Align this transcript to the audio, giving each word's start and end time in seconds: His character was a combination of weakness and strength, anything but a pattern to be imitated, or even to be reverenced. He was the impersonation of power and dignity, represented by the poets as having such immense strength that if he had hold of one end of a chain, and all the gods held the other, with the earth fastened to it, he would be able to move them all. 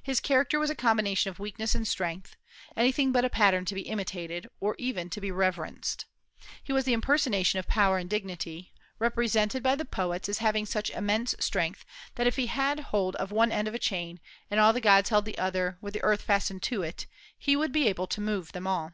His 0.00 0.20
character 0.20 0.60
was 0.60 0.70
a 0.70 0.76
combination 0.76 1.28
of 1.28 1.40
weakness 1.40 1.74
and 1.74 1.88
strength, 1.88 2.36
anything 2.76 3.10
but 3.10 3.24
a 3.24 3.28
pattern 3.28 3.64
to 3.64 3.74
be 3.74 3.80
imitated, 3.80 4.48
or 4.60 4.76
even 4.78 5.10
to 5.10 5.20
be 5.20 5.32
reverenced. 5.32 6.04
He 6.62 6.72
was 6.72 6.84
the 6.84 6.92
impersonation 6.92 7.58
of 7.58 7.66
power 7.66 7.98
and 7.98 8.08
dignity, 8.08 8.72
represented 9.00 9.64
by 9.64 9.74
the 9.74 9.84
poets 9.84 10.28
as 10.28 10.38
having 10.38 10.66
such 10.66 10.90
immense 10.90 11.34
strength 11.40 11.84
that 12.14 12.28
if 12.28 12.36
he 12.36 12.46
had 12.46 12.78
hold 12.78 13.16
of 13.16 13.32
one 13.32 13.50
end 13.50 13.66
of 13.66 13.74
a 13.74 13.80
chain, 13.80 14.20
and 14.52 14.60
all 14.60 14.72
the 14.72 14.80
gods 14.80 15.08
held 15.08 15.24
the 15.24 15.36
other, 15.36 15.78
with 15.80 15.94
the 15.94 16.04
earth 16.04 16.22
fastened 16.22 16.62
to 16.62 16.82
it, 16.84 17.08
he 17.36 17.56
would 17.56 17.72
be 17.72 17.88
able 17.88 18.06
to 18.06 18.20
move 18.20 18.52
them 18.52 18.68
all. 18.68 18.92